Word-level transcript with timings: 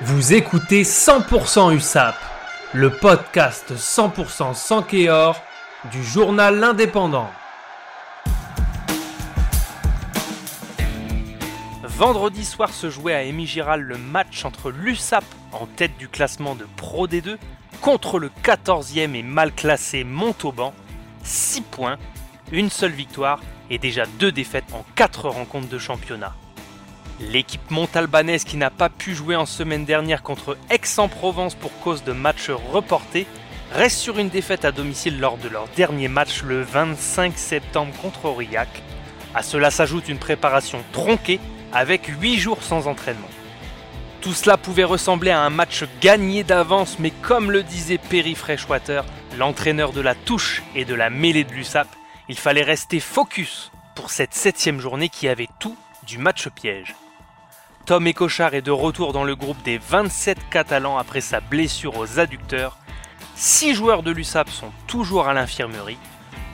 Vous 0.00 0.32
écoutez 0.32 0.82
100% 0.82 1.76
USAP, 1.76 2.16
le 2.72 2.90
podcast 2.90 3.72
100% 3.76 4.54
sans 4.54 4.82
Kéor 4.82 5.40
du 5.92 6.02
journal 6.02 6.58
L'Indépendant. 6.58 7.30
Vendredi 11.84 12.44
soir 12.44 12.70
se 12.70 12.90
jouait 12.90 13.14
à 13.14 13.22
Émy 13.22 13.46
Giral 13.46 13.82
le 13.82 13.98
match 13.98 14.44
entre 14.44 14.70
l'USAP 14.70 15.24
en 15.52 15.66
tête 15.66 15.96
du 15.98 16.08
classement 16.08 16.56
de 16.56 16.66
Pro 16.76 17.06
D2 17.06 17.36
contre 17.80 18.18
le 18.18 18.30
14e 18.42 19.14
et 19.14 19.22
mal 19.22 19.52
classé 19.52 20.04
Montauban. 20.04 20.72
6 21.22 21.60
points, 21.60 21.98
une 22.50 22.70
seule 22.70 22.92
victoire 22.92 23.40
et 23.70 23.78
déjà 23.78 24.06
deux 24.18 24.32
défaites 24.32 24.72
en 24.72 24.84
4 24.96 25.28
rencontres 25.28 25.68
de 25.68 25.78
championnat. 25.78 26.34
L'équipe 27.30 27.70
montalbanaise 27.70 28.44
qui 28.44 28.56
n'a 28.56 28.70
pas 28.70 28.88
pu 28.88 29.14
jouer 29.14 29.36
en 29.36 29.46
semaine 29.46 29.84
dernière 29.84 30.22
contre 30.22 30.58
Aix-en-Provence 30.70 31.54
pour 31.54 31.78
cause 31.80 32.02
de 32.02 32.12
matchs 32.12 32.50
reportés 32.50 33.26
reste 33.72 33.98
sur 33.98 34.18
une 34.18 34.28
défaite 34.28 34.64
à 34.64 34.72
domicile 34.72 35.20
lors 35.20 35.38
de 35.38 35.48
leur 35.48 35.68
dernier 35.68 36.08
match 36.08 36.42
le 36.42 36.62
25 36.62 37.38
septembre 37.38 37.94
contre 38.02 38.24
Aurillac. 38.24 38.68
À 39.34 39.42
cela 39.42 39.70
s'ajoute 39.70 40.08
une 40.08 40.18
préparation 40.18 40.82
tronquée 40.92 41.40
avec 41.72 42.06
8 42.06 42.38
jours 42.38 42.62
sans 42.62 42.88
entraînement. 42.88 43.30
Tout 44.20 44.34
cela 44.34 44.56
pouvait 44.56 44.84
ressembler 44.84 45.30
à 45.30 45.40
un 45.40 45.50
match 45.50 45.84
gagné 46.00 46.44
d'avance, 46.44 46.98
mais 46.98 47.12
comme 47.22 47.50
le 47.50 47.62
disait 47.62 47.98
Perry 47.98 48.34
Freshwater, 48.34 49.04
l'entraîneur 49.38 49.92
de 49.92 50.00
la 50.00 50.14
touche 50.14 50.62
et 50.74 50.84
de 50.84 50.94
la 50.94 51.08
mêlée 51.08 51.44
de 51.44 51.52
l'USAP, 51.52 51.88
il 52.28 52.38
fallait 52.38 52.62
rester 52.62 53.00
focus 53.00 53.70
pour 53.94 54.10
cette 54.10 54.34
septième 54.34 54.80
journée 54.80 55.08
qui 55.08 55.28
avait 55.28 55.48
tout 55.60 55.76
du 56.06 56.18
match 56.18 56.48
piège. 56.48 56.94
Tom 57.84 58.06
Ecochard 58.06 58.54
est 58.54 58.62
de 58.62 58.70
retour 58.70 59.12
dans 59.12 59.24
le 59.24 59.34
groupe 59.34 59.60
des 59.64 59.76
27 59.76 60.38
Catalans 60.50 60.98
après 60.98 61.20
sa 61.20 61.40
blessure 61.40 61.98
aux 61.98 62.20
adducteurs. 62.20 62.78
Six 63.34 63.74
joueurs 63.74 64.04
de 64.04 64.12
l'USAP 64.12 64.50
sont 64.50 64.70
toujours 64.86 65.26
à 65.26 65.34
l'infirmerie. 65.34 65.98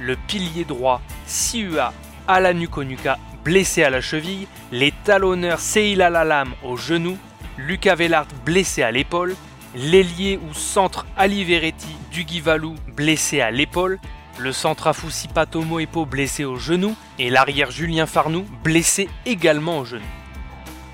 Le 0.00 0.16
pilier 0.16 0.64
droit 0.64 1.02
Siua 1.26 1.92
Alanukonuka 2.28 3.18
blessé 3.44 3.84
à 3.84 3.90
la 3.90 4.00
cheville, 4.00 4.46
les 4.72 4.92
talonneurs 5.04 5.60
Seila 5.60 6.08
Lalam 6.08 6.54
au 6.62 6.78
genou, 6.78 7.18
Lucas 7.58 7.94
Vellart 7.94 8.28
blessé 8.46 8.82
à 8.82 8.90
l'épaule, 8.90 9.36
l'ailier 9.74 10.40
ou 10.48 10.54
centre 10.54 11.06
Aliveretti 11.18 11.94
Dugivalou 12.10 12.74
blessé 12.96 13.42
à 13.42 13.50
l'épaule, 13.50 13.98
le 14.38 14.52
centre 14.52 14.86
Afoussi 14.86 15.28
Patomo 15.28 15.78
Epo 15.78 16.06
blessé 16.06 16.46
au 16.46 16.56
genou 16.56 16.96
et 17.18 17.28
l'arrière 17.28 17.70
Julien 17.70 18.06
Farnou 18.06 18.46
blessé 18.64 19.10
également 19.26 19.80
au 19.80 19.84
genou. 19.84 20.17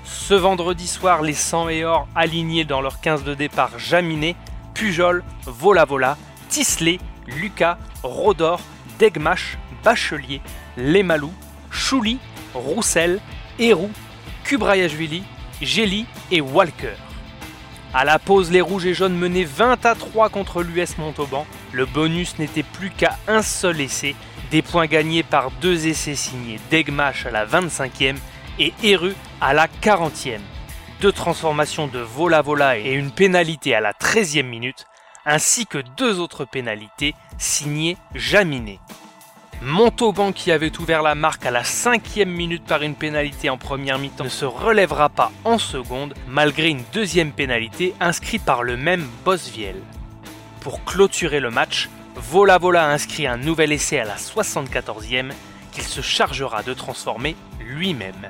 Ce 0.05 0.35
vendredi 0.35 0.87
soir, 0.87 1.23
les 1.23 1.33
100 1.33 1.69
et 1.69 1.83
or 1.83 2.07
alignés 2.15 2.63
dans 2.63 2.79
leur 2.79 3.01
15 3.01 3.23
de 3.23 3.33
départ 3.33 3.79
Jaminet, 3.79 4.35
Pujol, 4.75 5.23
Vola 5.47 5.83
Vola, 5.83 6.15
Tisley, 6.47 6.99
Lucas, 7.25 7.79
Rodor, 8.03 8.61
Degmash, 8.99 9.57
Bachelier, 9.83 10.41
Lemalou, 10.77 11.33
Chouli, 11.71 12.19
Roussel, 12.53 13.19
Héroux, 13.57 13.89
Kubrayashvili, 14.43 15.23
Gély 15.59 16.05
et 16.31 16.39
Walker. 16.39 16.93
À 17.91 18.05
la 18.05 18.19
pause, 18.19 18.51
les 18.51 18.61
rouges 18.61 18.85
et 18.85 18.93
jaunes 18.93 19.17
menaient 19.17 19.43
20 19.43 19.85
à 19.87 19.95
3 19.95 20.29
contre 20.29 20.61
l'US 20.61 20.99
Montauban. 20.99 21.47
Le 21.71 21.87
bonus 21.87 22.37
n'était 22.37 22.61
plus 22.61 22.91
qu'à 22.91 23.17
un 23.27 23.41
seul 23.41 23.81
essai, 23.81 24.15
des 24.51 24.61
points 24.61 24.85
gagnés 24.85 25.23
par 25.23 25.49
deux 25.61 25.87
essais 25.87 26.15
signés 26.15 26.59
Degmash 26.69 27.25
à 27.25 27.31
la 27.31 27.47
25e 27.47 28.17
et 28.59 28.73
Eru 28.83 29.13
à 29.41 29.53
la 29.53 29.67
40e. 29.67 30.39
Deux 31.01 31.11
transformations 31.11 31.87
de 31.87 31.99
Vola 31.99 32.41
Vola 32.41 32.77
et 32.77 32.93
une 32.93 33.11
pénalité 33.11 33.75
à 33.75 33.81
la 33.81 33.93
13e 33.93 34.43
minute, 34.43 34.85
ainsi 35.25 35.65
que 35.65 35.79
deux 35.97 36.19
autres 36.19 36.45
pénalités 36.45 37.13
signées 37.37 37.97
Jaminet. 38.13 38.79
Montauban 39.61 40.31
qui 40.31 40.51
avait 40.51 40.77
ouvert 40.79 41.01
la 41.01 41.15
marque 41.15 41.45
à 41.45 41.51
la 41.51 41.63
cinquième 41.63 42.29
minute 42.29 42.65
par 42.65 42.81
une 42.81 42.95
pénalité 42.95 43.49
en 43.49 43.57
première 43.57 43.99
mi-temps 43.99 44.25
ne 44.25 44.29
se 44.29 44.45
relèvera 44.45 45.09
pas 45.09 45.31
en 45.43 45.57
seconde 45.57 46.13
malgré 46.27 46.69
une 46.69 46.83
deuxième 46.93 47.31
pénalité 47.31 47.93
inscrite 47.99 48.43
par 48.43 48.63
le 48.63 48.77
même 48.77 49.07
Bosviel. 49.23 49.81
Pour 50.59 50.83
clôturer 50.83 51.39
le 51.39 51.51
match, 51.51 51.89
Vola 52.15 52.57
Vola 52.57 52.89
inscrit 52.89 53.27
un 53.27 53.37
nouvel 53.37 53.71
essai 53.71 53.99
à 53.99 54.05
la 54.05 54.17
74e 54.17 55.31
qu'il 55.71 55.83
se 55.83 56.01
chargera 56.01 56.63
de 56.63 56.73
transformer 56.73 57.35
lui-même. 57.59 58.29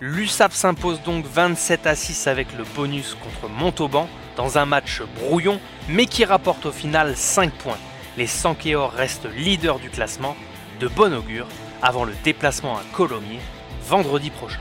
L'USAP 0.00 0.52
s'impose 0.52 1.02
donc 1.02 1.26
27 1.26 1.88
à 1.88 1.96
6 1.96 2.28
avec 2.28 2.46
le 2.56 2.62
bonus 2.76 3.16
contre 3.16 3.52
Montauban 3.52 4.08
dans 4.36 4.56
un 4.56 4.64
match 4.64 5.02
brouillon 5.16 5.58
mais 5.88 6.06
qui 6.06 6.24
rapporte 6.24 6.66
au 6.66 6.70
final 6.70 7.16
5 7.16 7.50
points. 7.50 7.78
Les 8.16 8.28
Sankéors 8.28 8.92
restent 8.92 9.26
leaders 9.36 9.80
du 9.80 9.90
classement 9.90 10.36
de 10.78 10.86
bon 10.86 11.12
augure 11.12 11.48
avant 11.82 12.04
le 12.04 12.12
déplacement 12.22 12.76
à 12.76 12.82
Colomiers 12.92 13.40
vendredi 13.88 14.30
prochain. 14.30 14.60